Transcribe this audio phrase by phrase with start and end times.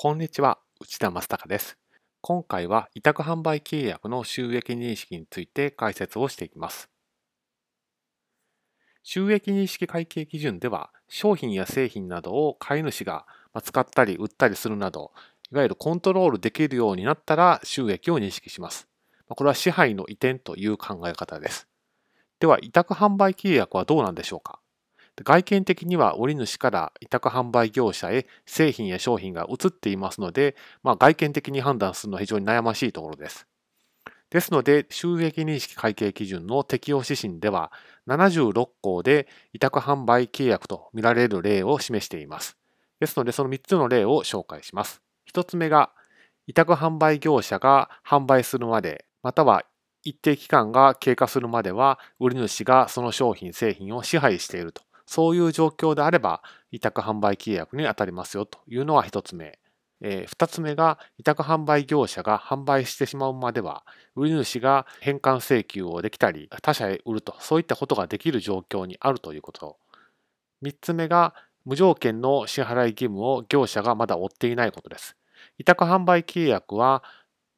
[0.00, 1.76] こんにちは、内田正孝です。
[2.20, 6.88] 今回は委託販売契約の収益認識について解説をしていきます。
[9.02, 13.26] 収益認識会計基準では、商品や製品などを買い主が
[13.60, 15.10] 使ったり売ったりするなど、
[15.50, 18.86] いわゆるコントロールできるようになったら収益を認識します。
[19.28, 21.66] これは支配の移転という考え方です。
[22.38, 24.60] では、委託販売契約はどうなんでしょうか？
[25.24, 33.46] 外見的には売り主から委託販売業者へ製品や商品が移っていますので、まあ、外見的に判断するのは非常に悩ましいところです。
[34.30, 37.72] ですので、収益認識会計基準の適用指針では、
[38.06, 42.58] 76項で委託販売契約と見られる例を示しています。
[43.00, 45.00] ですので、その3つの例を紹介します。
[45.32, 45.92] 1つ目が、
[46.46, 49.64] 委託販売業者が販売するまで、または
[50.02, 54.87] 一定期間が経過するまでは、売り主がその商品、製品を支配していると。
[55.08, 59.58] そういう状況であれば、委託販売契約に当たりますよというのは一つ目。
[60.02, 69.78] えー、つ目が、委託販売業者が販売してしまうまでは、売り主が返還請求をできたり、他社へ売ると、そういったことができる状況にあるということ。
[70.60, 75.16] 三つ目が、無条件の支払い義務を業者がまだ負っていないことです。
[75.56, 77.02] 委託販売契約は、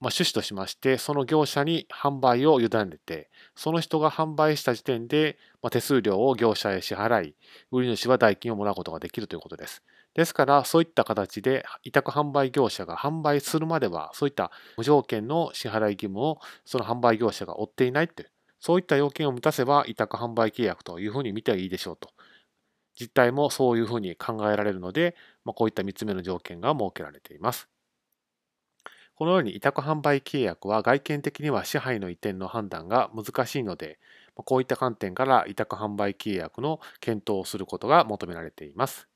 [0.00, 7.34] まあ、趣旨としまして、その業者に販売を委ねて、その人が販売した時点で、まあ、手数料を業者へ支払い、
[7.70, 9.82] 売り主は代金をもらうことができるということです。
[10.14, 22.10] ですから、そういった形で委託販売業者が販売するまでは、そういった無条件の支払い義務をその販売業者が負っていないという、そういった要件を満たせば委託販売契約というふうに見てはいいでしょうと。
[22.98, 27.68] 実態もそういうふうに考えられるので、まあ、こういった3つ目の条件が設けられています。
[29.20, 33.98] このように委託販売契約は外見的には支配の移転の判断が難しいので、
[34.34, 39.09] こういった観点から委託販売契約の検討をすることが求められています。